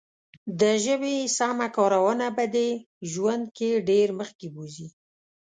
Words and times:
د 0.59 0.61
ژبې 0.83 1.15
سمه 1.37 1.67
کارونه 1.77 2.27
به 2.35 2.45
دې 2.55 2.69
ژوند 3.11 3.45
کې 3.57 3.69
ډېر 3.89 4.07
مخکې 4.19 4.47
بوزي. 4.55 4.87